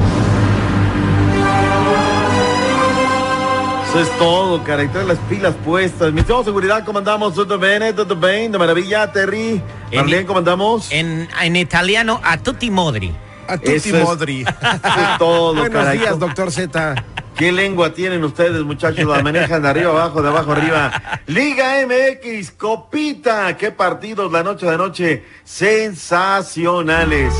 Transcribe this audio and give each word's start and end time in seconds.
Eso 3.88 4.00
es 4.02 4.18
todo, 4.18 4.62
cara, 4.64 4.82
y 4.82 4.88
trae 4.88 5.04
las 5.04 5.18
pilas 5.30 5.54
puestas. 5.64 6.12
Mi 6.12 6.22
de 6.22 6.44
seguridad, 6.44 6.84
comandamos, 6.84 7.36
todo 7.36 7.56
bien, 8.16 8.50
de 8.50 8.58
maravilla, 8.58 9.12
Terry. 9.12 9.62
Marlene, 9.94 10.26
comandamos. 10.26 10.90
En, 10.90 11.28
en 11.40 11.54
italiano, 11.54 12.20
a 12.24 12.38
tutti 12.38 12.72
modri. 12.72 13.14
A 13.48 13.56
tutti 13.58 13.72
es- 13.90 13.92
modri. 13.92 14.40
Eso 14.42 14.50
es 15.12 15.18
todo, 15.18 15.54
Buenos 15.54 15.70
caray. 15.82 15.98
días, 15.98 16.18
doctor 16.18 16.50
Z. 16.50 16.94
¿Qué 17.36 17.50
lengua 17.50 17.92
tienen 17.92 18.22
ustedes, 18.22 18.62
muchachos? 18.62 19.04
La 19.06 19.20
manejan 19.22 19.60
de 19.62 19.68
arriba 19.68 19.90
abajo, 19.90 20.22
de 20.22 20.28
abajo 20.28 20.52
arriba. 20.52 20.92
Liga 21.26 21.74
MX, 21.84 22.52
copita. 22.52 23.56
Qué 23.56 23.72
partidos 23.72 24.30
la 24.30 24.44
noche 24.44 24.66
de 24.66 24.74
anoche. 24.74 25.24
Sensacionales. 25.42 27.34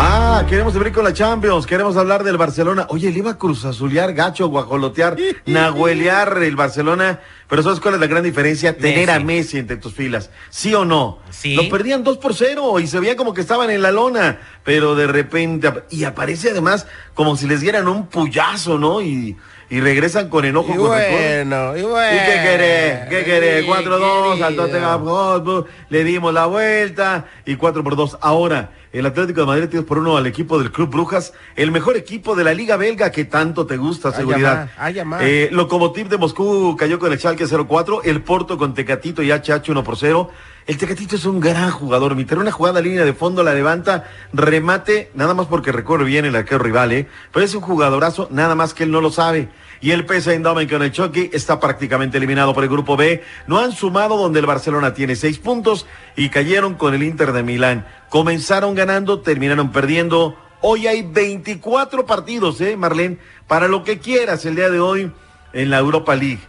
Ah, 0.00 0.44
queremos 0.48 0.76
abrir 0.76 0.92
con 0.92 1.02
la 1.02 1.12
Champions, 1.12 1.66
queremos 1.66 1.96
hablar 1.96 2.22
del 2.22 2.36
Barcelona. 2.36 2.86
Oye, 2.90 3.10
le 3.10 3.18
iba 3.18 3.32
a 3.32 3.36
cruz 3.36 3.64
azulear, 3.64 4.14
gacho, 4.14 4.46
guajolotear, 4.46 5.16
nahuelear 5.46 6.40
el 6.44 6.54
Barcelona. 6.54 7.18
Pero 7.48 7.64
¿sabes 7.64 7.80
cuál 7.80 7.94
es 7.94 8.00
la 8.00 8.06
gran 8.06 8.22
diferencia? 8.22 8.76
Tener 8.76 9.10
a 9.10 9.18
Messi 9.18 9.58
entre 9.58 9.76
tus 9.76 9.94
filas. 9.94 10.30
¿Sí 10.50 10.72
o 10.72 10.84
no? 10.84 11.18
Sí. 11.30 11.56
Lo 11.56 11.68
perdían 11.68 12.04
2 12.04 12.18
por 12.18 12.32
0 12.32 12.78
y 12.78 12.86
se 12.86 13.00
veía 13.00 13.16
como 13.16 13.34
que 13.34 13.40
estaban 13.40 13.70
en 13.70 13.82
la 13.82 13.90
lona. 13.90 14.38
Pero 14.62 14.94
de 14.94 15.08
repente, 15.08 15.72
y 15.90 16.04
aparece 16.04 16.52
además 16.52 16.86
como 17.14 17.36
si 17.36 17.48
les 17.48 17.60
dieran 17.60 17.88
un 17.88 18.06
puyazo, 18.06 18.78
¿no? 18.78 19.02
Y, 19.02 19.36
y 19.70 19.80
regresan 19.80 20.28
con 20.28 20.44
enojo. 20.44 20.72
Y 20.72 20.76
con 20.76 20.86
bueno, 20.88 21.76
y 21.76 21.82
bueno. 21.82 22.16
¿Y 22.16 22.18
qué 22.18 22.40
querés? 22.42 23.08
¿Qué 23.08 23.24
querés? 23.24 23.64
Sí, 23.64 23.70
4-2 23.70 24.32
al 24.32 24.38
querido. 24.38 24.64
Tottenham 24.64 25.04
Hotspur, 25.04 25.66
le 25.90 26.04
dimos 26.04 26.32
la 26.32 26.46
vuelta 26.46 27.26
y 27.44 27.56
4 27.56 27.84
por 27.84 27.96
2. 27.96 28.18
Ahora, 28.20 28.70
el 28.92 29.04
Atlético 29.04 29.40
de 29.40 29.46
Madrid 29.46 29.68
3 29.70 29.84
por 29.84 29.98
1 29.98 30.16
al 30.16 30.26
equipo 30.26 30.58
del 30.58 30.72
Club 30.72 30.90
Brujas, 30.90 31.34
el 31.56 31.70
mejor 31.70 31.96
equipo 31.96 32.34
de 32.34 32.44
la 32.44 32.54
Liga 32.54 32.76
Belga 32.76 33.12
que 33.12 33.24
tanto 33.24 33.66
te 33.66 33.76
gusta, 33.76 34.12
seguridad. 34.12 34.62
ama, 34.62 34.70
ay, 34.78 34.98
ama. 34.98 35.18
Eh, 35.20 35.48
Lokomotiv 35.52 36.08
de 36.08 36.16
Moscú 36.16 36.76
cayó 36.78 36.98
con 36.98 37.12
el 37.12 37.18
Schalke 37.18 37.44
0-4, 37.44 38.00
el 38.04 38.22
Porto 38.22 38.56
con 38.56 38.74
Tecatito 38.74 39.22
y 39.22 39.30
HH 39.30 39.68
1 39.70 39.84
por 39.84 39.96
0. 39.96 40.30
El 40.68 40.76
Tecatito 40.76 41.16
es 41.16 41.24
un 41.24 41.40
gran 41.40 41.70
jugador, 41.70 42.14
mi 42.14 42.26
una 42.30 42.52
jugada 42.52 42.82
línea 42.82 43.06
de 43.06 43.14
fondo, 43.14 43.42
la 43.42 43.54
levanta, 43.54 44.04
remate, 44.34 45.10
nada 45.14 45.32
más 45.32 45.46
porque 45.46 45.72
recorre 45.72 46.04
bien 46.04 46.26
el 46.26 46.36
arquero 46.36 46.58
rival, 46.58 46.92
¿eh? 46.92 47.06
Pero 47.32 47.46
es 47.46 47.54
un 47.54 47.62
jugadorazo, 47.62 48.28
nada 48.30 48.54
más 48.54 48.74
que 48.74 48.84
él 48.84 48.90
no 48.90 49.00
lo 49.00 49.10
sabe. 49.10 49.48
Y 49.80 49.92
el 49.92 50.06
PSV 50.06 50.32
Eindhoven 50.32 50.68
con 50.68 50.82
el 50.82 50.92
Chucky 50.92 51.30
está 51.32 51.58
prácticamente 51.58 52.18
eliminado 52.18 52.52
por 52.52 52.64
el 52.64 52.68
grupo 52.68 52.98
B. 52.98 53.24
No 53.46 53.60
han 53.60 53.72
sumado 53.72 54.18
donde 54.18 54.40
el 54.40 54.46
Barcelona 54.46 54.92
tiene 54.92 55.16
seis 55.16 55.38
puntos 55.38 55.86
y 56.16 56.28
cayeron 56.28 56.74
con 56.74 56.92
el 56.92 57.02
Inter 57.02 57.32
de 57.32 57.42
Milán. 57.42 57.86
Comenzaron 58.10 58.74
ganando, 58.74 59.20
terminaron 59.20 59.72
perdiendo. 59.72 60.36
Hoy 60.60 60.86
hay 60.86 61.00
24 61.00 62.04
partidos, 62.04 62.60
¿eh, 62.60 62.76
Marlene? 62.76 63.16
Para 63.46 63.68
lo 63.68 63.84
que 63.84 64.00
quieras 64.00 64.44
el 64.44 64.56
día 64.56 64.68
de 64.68 64.80
hoy 64.80 65.10
en 65.54 65.70
la 65.70 65.78
Europa 65.78 66.14
League. 66.14 66.40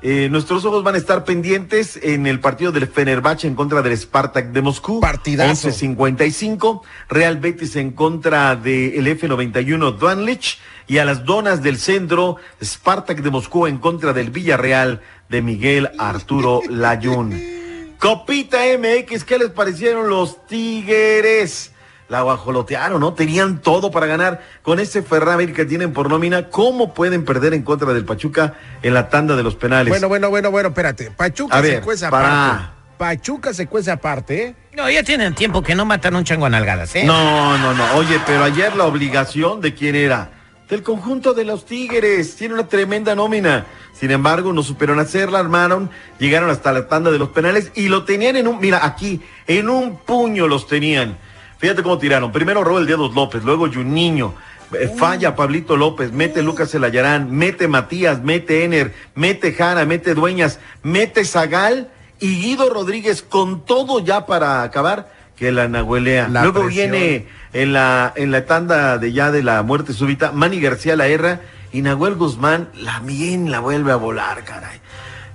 Eh, 0.00 0.28
nuestros 0.30 0.64
ojos 0.64 0.84
van 0.84 0.94
a 0.94 0.98
estar 0.98 1.24
pendientes 1.24 1.98
en 2.00 2.28
el 2.28 2.38
partido 2.38 2.70
del 2.70 2.86
Fenerbahce 2.86 3.48
en 3.48 3.56
contra 3.56 3.82
del 3.82 3.96
Spartak 3.96 4.52
de 4.52 4.62
Moscú. 4.62 5.00
Partidazo. 5.00 5.68
11.55. 5.70 6.82
Real 7.08 7.38
Betis 7.38 7.74
en 7.76 7.90
contra 7.90 8.54
del 8.54 9.06
F91 9.06 9.96
Duanlich. 9.98 10.58
Y 10.86 10.98
a 10.98 11.04
las 11.04 11.24
donas 11.24 11.62
del 11.62 11.78
centro, 11.78 12.36
Spartak 12.62 13.22
de 13.22 13.30
Moscú 13.30 13.66
en 13.66 13.78
contra 13.78 14.12
del 14.12 14.30
Villarreal 14.30 15.02
de 15.28 15.42
Miguel 15.42 15.90
Arturo 15.98 16.62
Layún. 16.68 17.58
Copita 17.98 18.58
MX, 18.78 19.24
¿qué 19.24 19.38
les 19.38 19.50
parecieron 19.50 20.08
los 20.08 20.46
Tigres? 20.46 21.72
La 22.08 22.22
guajolotearon, 22.22 23.00
¿no? 23.00 23.12
Tenían 23.12 23.60
todo 23.60 23.90
para 23.90 24.06
ganar 24.06 24.42
con 24.62 24.80
ese 24.80 25.02
Ferrari 25.02 25.52
que 25.52 25.66
tienen 25.66 25.92
por 25.92 26.08
nómina. 26.08 26.48
¿Cómo 26.48 26.94
pueden 26.94 27.24
perder 27.24 27.52
en 27.52 27.62
contra 27.62 27.92
del 27.92 28.06
Pachuca 28.06 28.54
en 28.82 28.94
la 28.94 29.10
tanda 29.10 29.36
de 29.36 29.42
los 29.42 29.56
penales? 29.56 29.90
Bueno, 29.90 30.08
bueno, 30.08 30.30
bueno, 30.30 30.50
bueno, 30.50 30.68
espérate. 30.70 31.10
Pachuca 31.10 31.58
A 31.58 31.62
se 31.62 31.80
cuece 31.82 32.08
para. 32.08 32.46
aparte. 32.46 32.78
Pachuca 32.96 33.52
se 33.52 33.66
cuece 33.66 33.90
aparte, 33.90 34.42
¿eh? 34.42 34.54
No, 34.74 34.88
ya 34.90 35.02
tienen 35.02 35.34
tiempo 35.34 35.62
que 35.62 35.74
no 35.74 35.84
matan 35.84 36.16
un 36.16 36.24
chango 36.24 36.46
a 36.46 36.50
nalgadas, 36.50 36.94
¿eh? 36.96 37.04
No, 37.04 37.58
no, 37.58 37.74
no. 37.74 37.84
Oye, 37.96 38.18
pero 38.26 38.42
ayer 38.42 38.74
la 38.74 38.86
obligación 38.86 39.60
de 39.60 39.74
quién 39.74 39.94
era? 39.94 40.30
Del 40.68 40.82
conjunto 40.82 41.34
de 41.34 41.44
los 41.44 41.66
Tigres. 41.66 42.36
Tiene 42.36 42.54
una 42.54 42.66
tremenda 42.68 43.14
nómina. 43.14 43.66
Sin 43.92 44.10
embargo, 44.10 44.52
no 44.52 44.62
supieron 44.62 44.98
hacerla, 44.98 45.40
armaron, 45.40 45.90
llegaron 46.18 46.50
hasta 46.50 46.72
la 46.72 46.88
tanda 46.88 47.10
de 47.10 47.18
los 47.18 47.30
penales 47.30 47.70
y 47.74 47.88
lo 47.88 48.04
tenían 48.04 48.36
en 48.36 48.48
un, 48.48 48.60
mira, 48.60 48.84
aquí, 48.84 49.20
en 49.46 49.68
un 49.68 49.98
puño 49.98 50.46
los 50.46 50.66
tenían. 50.66 51.18
Fíjate 51.58 51.82
cómo 51.82 51.98
tiraron. 51.98 52.32
Primero 52.32 52.64
robó 52.64 52.78
el 52.78 52.86
dedos 52.86 53.14
López, 53.14 53.42
luego 53.44 53.68
Juninho. 53.72 54.34
eh, 54.72 54.88
Falla 54.96 55.34
Pablito 55.34 55.76
López, 55.76 56.12
mete 56.12 56.42
Lucas 56.42 56.74
Elayarán, 56.74 57.30
mete 57.30 57.68
Matías, 57.68 58.22
mete 58.22 58.64
Ener, 58.64 58.94
mete 59.14 59.52
Jara, 59.52 59.84
mete 59.84 60.14
Dueñas, 60.14 60.60
mete 60.82 61.24
Zagal 61.24 61.88
y 62.20 62.40
Guido 62.40 62.70
Rodríguez 62.72 63.22
con 63.22 63.64
todo 63.64 63.98
ya 64.00 64.26
para 64.26 64.62
acabar 64.62 65.12
que 65.36 65.52
la 65.52 65.68
nahuelea. 65.68 66.28
La 66.28 66.42
luego 66.42 66.64
presión. 66.64 66.90
viene 66.90 67.26
en 67.52 67.72
la, 67.72 68.12
en 68.16 68.30
la 68.30 68.44
tanda 68.44 68.98
de 68.98 69.12
ya 69.12 69.30
de 69.30 69.42
la 69.42 69.62
muerte 69.62 69.92
súbita, 69.92 70.32
Manny 70.32 70.60
García 70.60 70.96
la 70.96 71.06
erra 71.06 71.40
y 71.72 71.82
Nahuel 71.82 72.14
Guzmán 72.14 72.68
la 72.74 73.00
bien 73.00 73.50
la 73.50 73.60
vuelve 73.60 73.92
a 73.92 73.96
volar, 73.96 74.44
caray. 74.44 74.80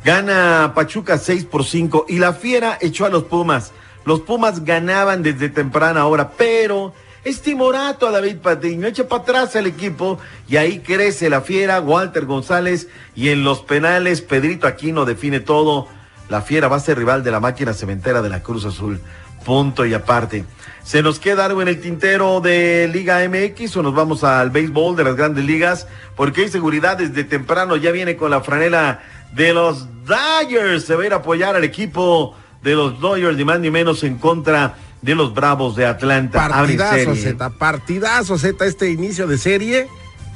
Gana 0.04 0.74
Pachuca 0.76 1.18
6 1.18 1.46
por 1.46 1.64
5 1.64 2.06
y 2.10 2.20
la 2.20 2.34
Fiera 2.34 2.78
echó 2.82 3.06
a 3.06 3.10
los 3.10 3.24
Pumas. 3.24 3.72
Los 4.06 4.22
Pumas 4.22 4.66
ganaban 4.66 5.24
desde 5.24 5.50
temprana 5.50 6.06
hora, 6.06 6.32
pero 6.32 6.94
es 7.24 7.42
timorato 7.42 8.08
a 8.08 8.12
David 8.12 8.38
Patiño, 8.38 8.86
echa 8.86 9.08
para 9.08 9.24
atrás 9.24 9.56
al 9.56 9.66
equipo 9.66 10.20
y 10.48 10.58
ahí 10.58 10.80
crece 10.80 11.30
la 11.30 11.40
Fiera, 11.42 11.80
Walter 11.80 12.26
González 12.26 12.90
y 13.16 13.30
en 13.30 13.46
los 13.46 13.62
penales 13.62 14.22
Pedrito 14.22 14.68
Aquino 14.68 15.06
define 15.06 15.40
todo. 15.40 15.88
La 16.28 16.42
Fiera 16.42 16.68
va 16.68 16.78
a 16.78 16.82
ser 16.82 16.98
rival 16.98 17.24
de 17.24 17.32
la 17.32 17.40
máquina 17.40 17.74
cementera 17.74 18.22
de 18.22 18.30
la 18.30 18.44
Cruz 18.44 18.66
Azul. 18.66 19.00
Punto 19.46 19.86
y 19.86 19.94
aparte. 19.94 20.44
¿Se 20.84 21.02
nos 21.02 21.18
queda 21.18 21.46
algo 21.46 21.62
en 21.62 21.70
el 21.70 21.80
tintero 21.80 22.42
de 22.42 22.90
Liga 22.92 23.20
MX 23.28 23.78
o 23.78 23.84
nos 23.84 23.96
vamos 23.96 24.26
al 24.26 24.50
béisbol 24.50 24.98
de 24.98 25.06
las 25.06 25.16
grandes 25.16 25.46
ligas? 25.46 25.88
Porque 26.18 26.42
hay 26.42 26.50
seguridad 26.50 26.98
desde 26.98 27.24
temprano, 27.24 27.78
ya 27.78 27.92
viene 27.92 28.18
con 28.18 28.32
la 28.32 28.42
franela 28.42 29.02
de 29.34 29.54
los 29.54 29.88
Dodgers. 30.06 30.84
Se 30.84 30.96
va 30.96 31.04
a 31.04 31.06
ir 31.06 31.14
a 31.14 31.18
apoyar 31.18 31.56
al 31.56 31.64
equipo 31.64 32.36
de 32.64 32.76
los 32.76 33.00
Dodgers, 33.00 33.38
ni 33.38 33.46
más 33.46 33.60
ni 33.60 33.70
menos 33.70 34.04
en 34.04 34.18
contra 34.18 34.76
de 35.02 35.16
los 35.16 35.34
Bravos 35.34 35.76
de 35.76 35.86
Atlanta. 35.86 36.48
Partidazo. 36.48 37.16
Z. 37.16 37.50
Partidazo, 37.52 38.38
Z. 38.38 38.66
Este 38.66 38.90
inicio 38.90 39.28
de 39.28 39.38
serie 39.38 39.88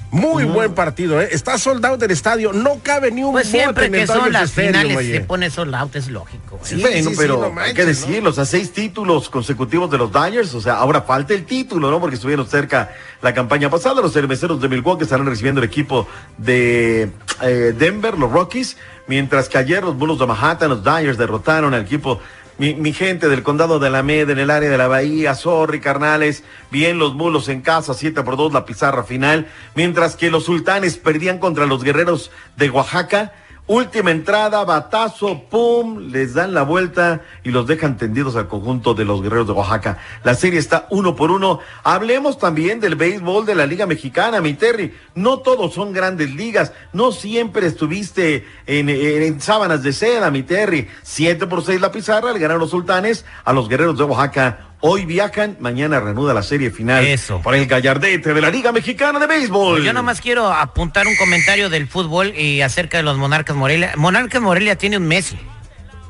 Muy 0.09 0.45
buen 0.45 0.73
partido, 0.73 1.21
¿eh? 1.21 1.29
Está 1.31 1.57
soldado 1.57 1.97
del 1.97 2.11
estadio. 2.11 2.53
No 2.53 2.79
cabe 2.81 3.11
ni 3.11 3.23
un 3.23 3.33
Pues 3.33 3.49
siempre 3.49 3.87
en 3.87 3.95
el 3.95 4.01
que 4.01 4.07
son 4.07 4.31
las 4.31 4.51
finales 4.51 4.95
oye. 4.95 5.11
se 5.13 5.19
pone 5.21 5.49
sold 5.49 5.75
out, 5.75 5.95
es 5.95 6.07
lógico. 6.07 6.59
Sí, 6.63 6.79
bueno, 6.79 7.09
sí, 7.09 7.15
pero 7.17 7.35
sí, 7.35 7.51
no 7.53 7.61
hay 7.61 7.73
que 7.73 7.85
decirlo, 7.85 8.29
o 8.29 8.33
sea, 8.33 8.45
seis 8.45 8.71
títulos 8.71 9.29
consecutivos 9.29 9.91
de 9.91 9.97
los 9.97 10.11
Dodgers, 10.11 10.53
o 10.53 10.61
sea, 10.61 10.75
ahora 10.75 11.01
falta 11.01 11.33
el 11.33 11.45
título, 11.45 11.91
¿no? 11.91 11.99
Porque 11.99 12.15
estuvieron 12.15 12.47
cerca 12.47 12.91
la 13.21 13.33
campaña 13.33 13.69
pasada, 13.69 14.01
los 14.01 14.13
cerveceros 14.13 14.61
de 14.61 14.69
Milwaukee 14.69 15.03
estarán 15.03 15.25
recibiendo 15.25 15.59
el 15.59 15.65
equipo 15.67 16.07
de 16.37 17.11
eh, 17.41 17.73
Denver, 17.77 18.17
los 18.17 18.31
Rockies, 18.31 18.77
mientras 19.07 19.49
que 19.49 19.57
ayer 19.57 19.83
los 19.83 19.97
Bulls 19.97 20.19
de 20.19 20.25
Manhattan, 20.25 20.69
los 20.69 20.83
Dodgers 20.83 21.17
derrotaron 21.17 21.73
al 21.73 21.81
equipo 21.81 22.19
mi, 22.57 22.75
mi 22.75 22.93
gente 22.93 23.29
del 23.29 23.43
condado 23.43 23.79
de 23.79 23.87
Alameda, 23.87 24.31
en 24.31 24.39
el 24.39 24.49
área 24.49 24.69
de 24.69 24.77
la 24.77 24.87
Bahía, 24.87 25.35
sorry, 25.35 25.79
carnales, 25.79 26.43
bien 26.71 26.97
los 26.97 27.13
mulos 27.13 27.49
en 27.49 27.61
casa, 27.61 27.93
7 27.93 28.23
por 28.23 28.37
2 28.37 28.53
la 28.53 28.65
pizarra 28.65 29.03
final, 29.03 29.47
mientras 29.75 30.15
que 30.15 30.31
los 30.31 30.45
sultanes 30.45 30.97
perdían 30.97 31.39
contra 31.39 31.65
los 31.65 31.83
guerreros 31.83 32.31
de 32.55 32.69
Oaxaca. 32.69 33.33
Última 33.69 34.11
entrada, 34.11 34.63
batazo, 34.63 35.43
pum, 35.49 36.07
les 36.09 36.33
dan 36.33 36.53
la 36.53 36.63
vuelta 36.63 37.19
y 37.43 37.51
los 37.51 37.67
dejan 37.67 37.97
tendidos 37.97 38.37
al 38.37 38.47
conjunto 38.47 38.93
de 38.93 39.03
los 39.03 39.21
guerreros 39.21 39.45
de 39.47 39.51
Oaxaca. 39.51 39.97
La 40.23 40.35
serie 40.35 40.57
está 40.57 40.87
uno 40.89 41.17
por 41.17 41.31
uno. 41.31 41.59
Hablemos 41.83 42.37
también 42.37 42.79
del 42.79 42.95
béisbol 42.95 43.45
de 43.45 43.55
la 43.55 43.65
Liga 43.65 43.85
Mexicana, 43.85 44.39
mi 44.39 44.53
Terry. 44.53 44.93
No 45.15 45.39
todos 45.39 45.73
son 45.73 45.91
grandes 45.91 46.33
ligas. 46.33 46.71
No 46.93 47.11
siempre 47.11 47.67
estuviste 47.67 48.45
en, 48.67 48.87
en- 48.87 49.21
en 49.23 49.41
sábanas 49.41 49.83
de 49.83 49.91
seda, 49.91 50.31
mi 50.31 50.43
Terry. 50.43 50.87
Siete 51.03 51.45
por 51.45 51.61
seis 51.61 51.81
la 51.81 51.91
pizarra, 51.91 52.31
le 52.31 52.39
ganaron 52.39 52.61
los 52.61 52.69
sultanes 52.69 53.25
a 53.43 53.51
los 53.51 53.67
guerreros 53.67 53.97
de 53.97 54.05
Oaxaca. 54.05 54.66
Hoy 54.79 55.05
viajan, 55.05 55.57
mañana 55.59 55.99
reanuda 55.99 56.33
la 56.35 56.43
serie 56.43 56.69
final. 56.69 57.03
Eso. 57.05 57.41
Por 57.41 57.55
el 57.55 57.65
gallardete 57.65 58.33
de 58.33 58.41
la 58.41 58.51
Liga 58.51 58.71
Mexicana 58.71 59.17
de 59.19 59.25
Béisbol. 59.25 59.77
Pues 59.77 59.85
Yo 59.85 59.93
nomás 59.93 60.21
quiero 60.21 60.51
apuntar 60.51 61.07
un 61.07 61.15
comentario 61.15 61.69
del 61.69 61.87
fútbol 61.87 62.35
y 62.37 62.61
acerca 62.61 62.97
de 62.97 63.03
los 63.03 63.17
Monarcas 63.17 63.55
Morelia. 63.55 63.93
Monarcas 63.95 64.41
Morelia 64.41 64.77
tiene 64.77 64.97
un 64.97 65.07
Messi. 65.07 65.39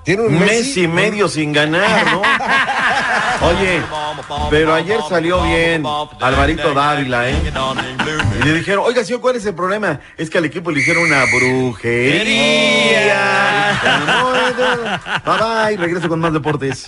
Tiene 0.04 0.22
un 0.24 0.34
Un 0.36 0.40
mes 0.40 0.50
Messi, 0.52 0.84
y 0.84 0.88
medio 0.88 1.28
sin 1.28 1.52
ganar, 1.52 2.06
¿no? 2.14 2.22
Oye, 3.42 3.82
pero 4.50 4.74
ayer 4.74 5.00
salió 5.10 5.44
bien 5.44 5.84
Alvarito 6.22 6.74
Dávila, 6.74 7.30
¿eh? 7.30 7.36
Y 8.40 8.46
le 8.46 8.54
dijeron, 8.54 8.86
oiga, 8.88 9.04
señor, 9.04 9.20
¿cuál 9.20 9.36
es 9.36 9.46
el 9.46 9.54
problema? 9.54 10.00
Es 10.18 10.30
que 10.30 10.38
al 10.38 10.46
equipo 10.46 10.72
le 10.72 10.80
hicieron 10.80 11.04
una 11.04 11.26
brujería. 11.26 12.22
Bye 15.26 15.38
bye, 15.38 15.78
regreso 15.78 16.08
con 16.08 16.22
más 16.22 16.32
deportes. 16.32 16.88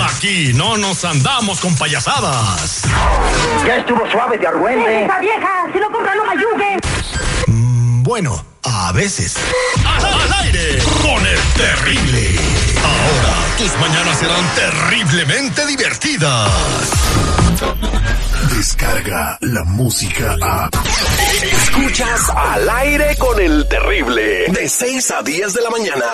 Aquí 0.00 0.52
no 0.54 0.76
nos 0.76 1.04
andamos 1.04 1.60
con 1.60 1.74
payasadas. 1.76 2.82
Ya 3.66 3.76
estuvo 3.76 4.08
suave 4.10 4.38
de 4.38 4.46
argüente. 4.46 5.04
¡Esa 5.04 5.18
vieja! 5.20 5.66
¡Si 5.72 5.78
no 5.78 5.90
compra, 5.90 6.14
no 6.14 6.24
me 6.24 6.32
ayude! 6.32 6.78
Mm, 7.46 8.02
Bueno, 8.02 8.44
a 8.64 8.92
veces. 8.92 9.36
Al, 9.84 10.04
al 10.04 10.32
aire 10.44 10.78
con 11.02 11.26
el 11.26 11.38
terrible. 11.56 12.36
Ahora 12.82 13.34
tus 13.58 13.78
mañanas 13.80 14.18
serán 14.18 14.44
terriblemente 14.54 15.66
divertidas. 15.66 16.50
Descarga 18.56 19.38
la 19.40 19.64
música 19.64 20.36
a. 20.42 20.68
Escuchas 21.42 22.28
al 22.30 22.68
aire 22.68 23.16
con 23.16 23.40
el 23.40 23.66
terrible. 23.68 24.46
De 24.48 24.68
6 24.68 25.10
a 25.12 25.22
10 25.22 25.52
de 25.54 25.62
la 25.62 25.70
mañana. 25.70 26.04